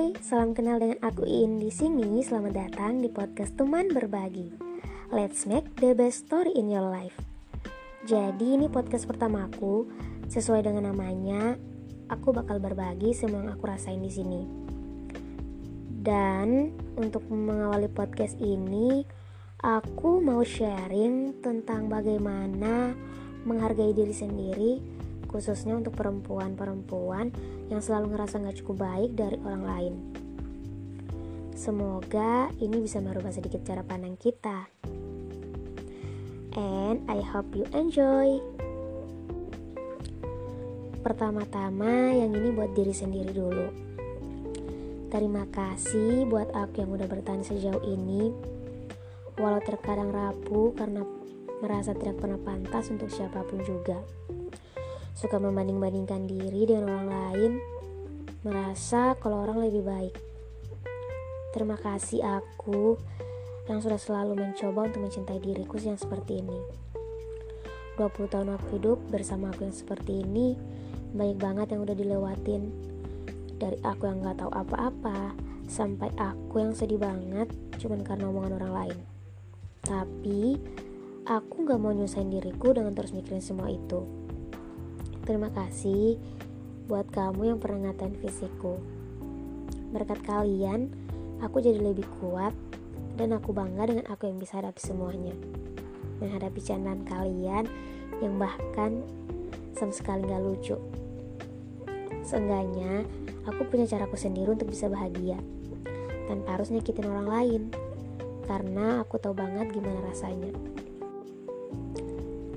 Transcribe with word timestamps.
Hai, 0.00 0.16
salam 0.24 0.56
kenal 0.56 0.80
dengan 0.80 0.96
aku 1.04 1.28
Iin 1.28 1.60
di 1.60 1.68
sini. 1.68 2.24
Selamat 2.24 2.56
datang 2.56 3.04
di 3.04 3.12
podcast 3.12 3.52
Teman 3.52 3.92
Berbagi. 3.92 4.48
Let's 5.12 5.44
make 5.44 5.76
the 5.76 5.92
best 5.92 6.24
story 6.24 6.56
in 6.56 6.72
your 6.72 6.88
life. 6.88 7.20
Jadi 8.08 8.56
ini 8.56 8.72
podcast 8.72 9.04
pertamaku. 9.04 9.92
Sesuai 10.24 10.64
dengan 10.64 10.88
namanya, 10.88 11.52
aku 12.08 12.32
bakal 12.32 12.64
berbagi 12.64 13.12
semua 13.12 13.44
yang 13.44 13.52
aku 13.52 13.68
rasain 13.68 14.00
di 14.00 14.08
sini. 14.08 14.40
Dan 16.00 16.72
untuk 16.96 17.28
mengawali 17.28 17.92
podcast 17.92 18.40
ini, 18.40 19.04
aku 19.60 20.24
mau 20.24 20.40
sharing 20.40 21.44
tentang 21.44 21.92
bagaimana 21.92 22.96
menghargai 23.44 23.92
diri 23.92 24.16
sendiri 24.16 24.99
khususnya 25.30 25.78
untuk 25.78 25.94
perempuan-perempuan 25.94 27.30
yang 27.70 27.78
selalu 27.78 28.18
ngerasa 28.18 28.42
gak 28.42 28.58
cukup 28.66 28.82
baik 28.82 29.14
dari 29.14 29.38
orang 29.46 29.62
lain. 29.62 29.94
Semoga 31.54 32.50
ini 32.58 32.82
bisa 32.82 32.98
merubah 32.98 33.30
sedikit 33.30 33.62
cara 33.62 33.86
pandang 33.86 34.18
kita. 34.18 34.66
And 36.58 37.06
I 37.06 37.22
hope 37.22 37.54
you 37.54 37.62
enjoy. 37.70 38.42
Pertama-tama 41.06 42.10
yang 42.10 42.34
ini 42.34 42.50
buat 42.50 42.74
diri 42.74 42.90
sendiri 42.90 43.30
dulu. 43.30 43.66
Terima 45.14 45.46
kasih 45.46 46.26
buat 46.26 46.50
aku 46.50 46.82
yang 46.82 46.90
udah 46.90 47.06
bertahan 47.06 47.46
sejauh 47.46 47.86
ini. 47.86 48.34
Walau 49.38 49.62
terkadang 49.62 50.10
rapuh 50.10 50.74
karena 50.74 51.06
merasa 51.62 51.94
tidak 51.94 52.18
pernah 52.18 52.40
pantas 52.40 52.90
untuk 52.90 53.08
siapa 53.12 53.44
pun 53.46 53.60
juga 53.62 54.00
suka 55.14 55.36
membanding-bandingkan 55.38 56.26
diri 56.26 56.66
dengan 56.68 56.90
orang 56.90 57.08
lain, 57.10 57.52
merasa 58.46 59.14
kalau 59.20 59.44
orang 59.44 59.60
lebih 59.64 59.84
baik. 59.84 60.14
Terima 61.50 61.74
kasih 61.74 62.22
aku 62.22 62.94
yang 63.66 63.82
sudah 63.82 63.98
selalu 63.98 64.38
mencoba 64.38 64.86
untuk 64.86 65.06
mencintai 65.06 65.38
diriku 65.42 65.76
yang 65.82 65.98
seperti 65.98 66.42
ini. 66.42 66.58
20 68.00 68.32
tahun 68.32 68.56
aku 68.56 68.80
hidup 68.80 68.98
bersama 69.12 69.52
aku 69.52 69.68
yang 69.68 69.76
seperti 69.76 70.24
ini, 70.24 70.56
banyak 71.12 71.36
banget 71.36 71.66
yang 71.76 71.84
udah 71.84 71.96
dilewatin. 71.98 72.70
Dari 73.60 73.76
aku 73.84 74.08
yang 74.08 74.24
gak 74.24 74.40
tahu 74.40 74.52
apa-apa, 74.56 75.36
sampai 75.68 76.08
aku 76.16 76.64
yang 76.64 76.72
sedih 76.72 76.96
banget 76.96 77.52
cuman 77.76 78.00
karena 78.00 78.32
omongan 78.32 78.56
orang 78.56 78.72
lain. 78.72 78.98
Tapi, 79.84 80.56
aku 81.28 81.56
gak 81.68 81.76
mau 81.76 81.92
nyusahin 81.92 82.32
diriku 82.32 82.72
dengan 82.72 82.96
terus 82.96 83.12
mikirin 83.12 83.44
semua 83.44 83.68
itu. 83.68 84.06
Terima 85.30 85.46
kasih 85.54 86.18
buat 86.90 87.06
kamu 87.14 87.54
yang 87.54 87.58
pernah 87.62 87.86
ngatain 87.86 88.18
fisikku. 88.18 88.82
Berkat 89.94 90.26
kalian, 90.26 90.90
aku 91.38 91.62
jadi 91.62 91.78
lebih 91.78 92.02
kuat 92.18 92.50
dan 93.14 93.38
aku 93.38 93.54
bangga 93.54 93.94
dengan 93.94 94.10
aku 94.10 94.26
yang 94.26 94.42
bisa 94.42 94.58
hadapi 94.58 94.82
semuanya. 94.82 95.30
Menghadapi 96.18 96.58
candaan 96.58 97.06
kalian 97.06 97.70
yang 98.18 98.42
bahkan 98.42 99.06
sama 99.78 99.94
sekali 99.94 100.26
gak 100.26 100.42
lucu. 100.42 100.74
Seenggaknya, 102.26 103.06
aku 103.46 103.70
punya 103.70 103.86
caraku 103.86 104.18
sendiri 104.18 104.50
untuk 104.50 104.66
bisa 104.66 104.90
bahagia 104.90 105.38
tanpa 106.26 106.58
harus 106.58 106.74
nyakitin 106.74 107.06
orang 107.06 107.30
lain 107.30 107.62
karena 108.50 109.06
aku 109.06 109.14
tahu 109.22 109.38
banget 109.38 109.70
gimana 109.70 110.10
rasanya. 110.10 110.50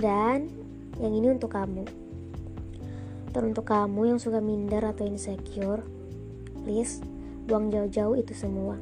Dan 0.00 0.48
yang 0.96 1.12
ini 1.12 1.28
untuk 1.28 1.52
kamu 1.52 2.04
untuk 3.42 3.66
kamu 3.66 4.14
yang 4.14 4.20
suka 4.22 4.38
minder 4.38 4.86
atau 4.86 5.02
insecure, 5.02 5.82
please 6.62 7.02
buang 7.50 7.74
jauh-jauh 7.74 8.14
itu 8.14 8.30
semua. 8.30 8.78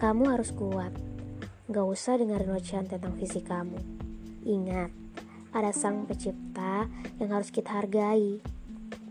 Kamu 0.00 0.32
harus 0.32 0.56
kuat. 0.56 0.96
Gak 1.68 1.86
usah 1.86 2.16
dengerin 2.16 2.56
ocehan 2.56 2.88
tentang 2.88 3.12
fisik 3.20 3.46
kamu. 3.52 3.76
Ingat, 4.48 4.88
ada 5.52 5.70
sang 5.76 6.08
pencipta 6.08 6.88
yang 7.20 7.30
harus 7.36 7.52
kita 7.52 7.76
hargai. 7.76 8.40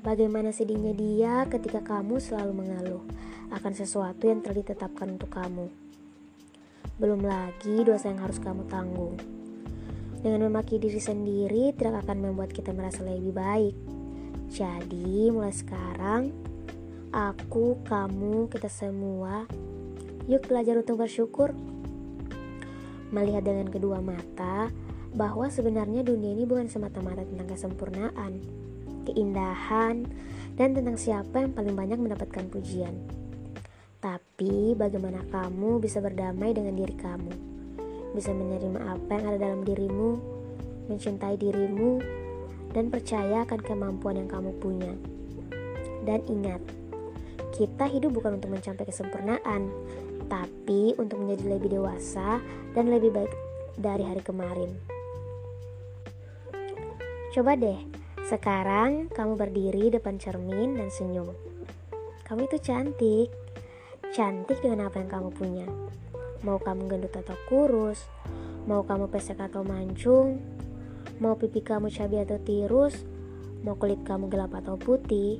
Bagaimana 0.02 0.50
sedihnya 0.50 0.98
dia 0.98 1.46
ketika 1.46 1.86
kamu 1.86 2.18
selalu 2.18 2.66
mengeluh 2.66 3.06
akan 3.54 3.74
sesuatu 3.78 4.26
yang 4.26 4.42
telah 4.42 4.58
ditetapkan 4.66 5.14
untuk 5.14 5.30
kamu. 5.30 5.70
Belum 6.98 7.22
lagi 7.22 7.86
dosa 7.86 8.10
yang 8.10 8.26
harus 8.26 8.42
kamu 8.42 8.66
tanggung. 8.66 9.16
Dengan 10.22 10.50
memaki 10.50 10.82
diri 10.82 10.98
sendiri 10.98 11.74
tidak 11.78 12.06
akan 12.06 12.30
membuat 12.30 12.50
kita 12.54 12.74
merasa 12.74 13.06
lebih 13.06 13.34
baik. 13.34 14.01
Jadi, 14.52 15.32
mulai 15.32 15.56
sekarang, 15.56 16.36
aku, 17.16 17.80
kamu, 17.88 18.52
kita 18.52 18.68
semua, 18.68 19.48
yuk 20.28 20.44
belajar 20.44 20.76
untuk 20.76 21.00
bersyukur. 21.00 21.56
Melihat 23.16 23.48
dengan 23.48 23.72
kedua 23.72 24.04
mata 24.04 24.68
bahwa 25.16 25.48
sebenarnya 25.48 26.04
dunia 26.04 26.36
ini 26.36 26.44
bukan 26.44 26.68
semata-mata 26.68 27.24
tentang 27.24 27.48
kesempurnaan, 27.48 28.44
keindahan, 29.08 30.04
dan 30.60 30.76
tentang 30.76 31.00
siapa 31.00 31.48
yang 31.48 31.56
paling 31.56 31.72
banyak 31.72 32.04
mendapatkan 32.04 32.52
pujian. 32.52 33.00
Tapi, 34.04 34.76
bagaimana 34.76 35.24
kamu 35.32 35.80
bisa 35.80 36.04
berdamai 36.04 36.52
dengan 36.52 36.76
diri 36.76 37.00
kamu? 37.00 37.34
Bisa 38.12 38.36
menerima 38.36 39.00
apa 39.00 39.16
yang 39.16 39.26
ada 39.32 39.40
dalam 39.40 39.64
dirimu, 39.64 40.20
mencintai 40.92 41.40
dirimu, 41.40 42.20
dan 42.72 42.92
percaya 42.92 43.44
akan 43.44 43.60
kemampuan 43.60 44.20
yang 44.20 44.30
kamu 44.32 44.52
punya. 44.60 44.92
Dan 46.02 46.24
ingat, 46.28 46.62
kita 47.52 47.86
hidup 47.86 48.16
bukan 48.18 48.40
untuk 48.40 48.52
mencapai 48.52 48.88
kesempurnaan, 48.88 49.70
tapi 50.32 50.96
untuk 50.96 51.20
menjadi 51.20 51.60
lebih 51.60 51.70
dewasa 51.78 52.40
dan 52.72 52.88
lebih 52.88 53.12
baik 53.12 53.32
dari 53.76 54.04
hari 54.08 54.24
kemarin. 54.24 54.72
Coba 57.32 57.56
deh, 57.56 57.80
sekarang 58.28 59.12
kamu 59.12 59.36
berdiri 59.36 59.92
depan 59.92 60.20
cermin 60.20 60.80
dan 60.80 60.88
senyum. 60.92 61.32
Kamu 62.28 62.48
itu 62.48 62.60
cantik, 62.64 63.28
cantik 64.16 64.60
dengan 64.64 64.88
apa 64.88 65.04
yang 65.04 65.12
kamu 65.12 65.30
punya. 65.36 65.68
Mau 66.44 66.60
kamu 66.60 66.88
gendut 66.88 67.12
atau 67.12 67.36
kurus, 67.52 68.08
mau 68.64 68.88
kamu 68.88 69.12
pesek 69.12 69.40
atau 69.40 69.64
mancung, 69.68 70.40
Mau 71.22 71.38
pipi 71.38 71.62
kamu 71.62 71.94
cabai 71.94 72.26
atau 72.26 72.42
tirus, 72.42 73.06
mau 73.62 73.78
kulit 73.78 74.02
kamu 74.02 74.28
gelap 74.28 74.58
atau 74.58 74.76
putih, 74.78 75.38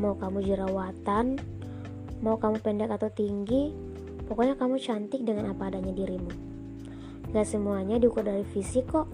mau 0.00 0.16
kamu 0.16 0.40
jerawatan, 0.44 1.36
mau 2.24 2.40
kamu 2.40 2.60
pendek 2.64 2.88
atau 2.88 3.12
tinggi, 3.12 3.72
pokoknya 4.28 4.56
kamu 4.56 4.80
cantik 4.80 5.20
dengan 5.24 5.52
apa 5.52 5.68
adanya 5.68 5.92
dirimu. 5.92 6.32
Gak 7.30 7.46
semuanya 7.46 8.00
diukur 8.00 8.26
dari 8.26 8.42
fisik 8.42 8.90
kok. 8.90 9.06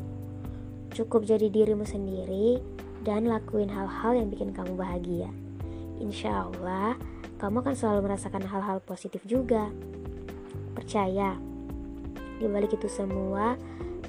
Cukup 0.95 1.29
jadi 1.29 1.53
dirimu 1.53 1.85
sendiri 1.85 2.63
dan 3.05 3.29
lakuin 3.29 3.69
hal-hal 3.69 4.17
yang 4.17 4.33
bikin 4.33 4.57
kamu 4.57 4.79
bahagia. 4.79 5.29
Insya 6.01 6.49
Allah, 6.49 6.97
kamu 7.37 7.61
akan 7.61 7.75
selalu 7.77 8.01
merasakan 8.09 8.49
hal-hal 8.49 8.81
positif 8.81 9.21
juga. 9.29 9.69
Percaya, 10.73 11.37
di 12.41 12.49
balik 12.49 12.77
itu 12.77 12.89
semua, 12.89 13.61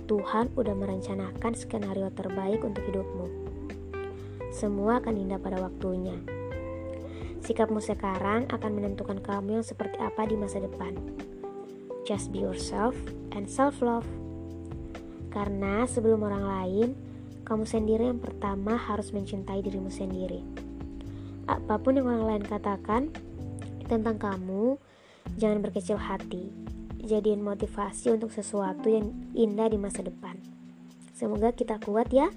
Tuhan 0.07 0.55
udah 0.55 0.71
merencanakan 0.71 1.51
skenario 1.51 2.07
terbaik 2.15 2.63
untuk 2.63 2.79
hidupmu. 2.87 3.27
Semua 4.55 5.03
akan 5.03 5.19
indah 5.19 5.35
pada 5.35 5.59
waktunya. 5.59 6.15
Sikapmu 7.43 7.83
sekarang 7.83 8.47
akan 8.47 8.71
menentukan 8.71 9.19
kamu 9.19 9.59
yang 9.59 9.65
seperti 9.67 9.99
apa 9.99 10.23
di 10.23 10.39
masa 10.39 10.63
depan. 10.63 10.95
Just 12.07 12.31
be 12.31 12.39
yourself 12.39 12.95
and 13.35 13.51
self-love. 13.51 14.07
Karena 15.27 15.83
sebelum 15.83 16.23
orang 16.23 16.45
lain, 16.47 16.89
kamu 17.43 17.67
sendiri 17.67 18.07
yang 18.07 18.23
pertama 18.23 18.79
harus 18.79 19.11
mencintai 19.11 19.59
dirimu 19.59 19.91
sendiri. 19.91 20.39
Apa 21.51 21.83
pun 21.83 21.99
yang 21.99 22.07
orang 22.07 22.23
lain 22.31 22.43
katakan 22.47 23.11
tentang 23.91 24.15
kamu, 24.15 24.79
jangan 25.35 25.59
berkecil 25.59 25.99
hati 25.99 26.76
jadiin 27.07 27.39
motivasi 27.39 28.11
untuk 28.11 28.29
sesuatu 28.35 28.91
yang 28.91 29.15
indah 29.31 29.71
di 29.71 29.79
masa 29.79 30.03
depan. 30.03 30.35
Semoga 31.15 31.55
kita 31.55 31.79
kuat 31.79 32.11
ya. 32.11 32.29